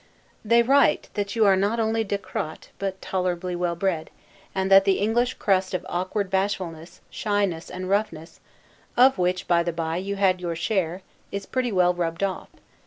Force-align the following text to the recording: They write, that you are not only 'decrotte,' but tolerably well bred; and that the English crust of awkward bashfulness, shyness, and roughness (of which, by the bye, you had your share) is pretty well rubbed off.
They 0.43 0.63
write, 0.63 1.09
that 1.13 1.35
you 1.35 1.45
are 1.45 1.55
not 1.55 1.79
only 1.79 2.03
'decrotte,' 2.03 2.69
but 2.79 2.99
tolerably 3.03 3.55
well 3.55 3.75
bred; 3.75 4.09
and 4.55 4.71
that 4.71 4.83
the 4.83 4.97
English 4.97 5.35
crust 5.35 5.75
of 5.75 5.85
awkward 5.87 6.31
bashfulness, 6.31 7.01
shyness, 7.11 7.69
and 7.69 7.87
roughness 7.87 8.39
(of 8.97 9.19
which, 9.19 9.47
by 9.47 9.61
the 9.61 9.71
bye, 9.71 9.97
you 9.97 10.15
had 10.15 10.41
your 10.41 10.55
share) 10.55 11.03
is 11.31 11.45
pretty 11.45 11.71
well 11.71 11.93
rubbed 11.93 12.23
off. 12.23 12.49